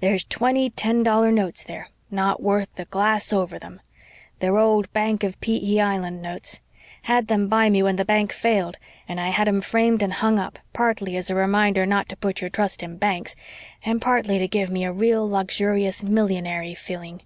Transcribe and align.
"There's 0.00 0.26
twenty 0.26 0.68
ten 0.68 1.02
dollar 1.02 1.32
notes 1.32 1.64
there, 1.64 1.88
not 2.10 2.42
worth 2.42 2.74
the 2.74 2.84
glass 2.84 3.32
over 3.32 3.58
them. 3.58 3.80
They're 4.38 4.58
old 4.58 4.92
Bank 4.92 5.24
of 5.24 5.40
P. 5.40 5.56
E. 5.76 5.80
Island 5.80 6.20
notes. 6.20 6.60
Had 7.04 7.28
them 7.28 7.48
by 7.48 7.70
me 7.70 7.82
when 7.82 7.96
the 7.96 8.04
bank 8.04 8.32
failed, 8.34 8.76
and 9.08 9.18
I 9.18 9.28
had 9.28 9.48
'em 9.48 9.62
framed 9.62 10.02
and 10.02 10.12
hung 10.12 10.38
up, 10.38 10.58
partly 10.74 11.16
as 11.16 11.30
a 11.30 11.34
reminder 11.34 11.86
not 11.86 12.10
to 12.10 12.16
put 12.18 12.42
your 12.42 12.50
trust 12.50 12.82
in 12.82 12.98
banks, 12.98 13.34
and 13.82 14.02
partly 14.02 14.38
to 14.38 14.46
give 14.46 14.68
me 14.68 14.84
a 14.84 14.92
real 14.92 15.26
luxurious, 15.26 16.02
millionairy 16.02 16.76
feeling. 16.76 17.22